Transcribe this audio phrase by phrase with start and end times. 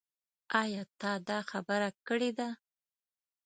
[0.61, 2.49] ايا تا دا خبره کړې ده؟